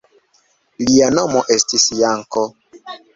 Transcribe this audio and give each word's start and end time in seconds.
Lia 0.85 1.09
nomo 1.17 1.43
estis 1.57 1.85
Janko. 1.99 2.47